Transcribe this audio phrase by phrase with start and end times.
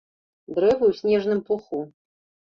[0.55, 1.79] Дрэвы ў снежным пуху.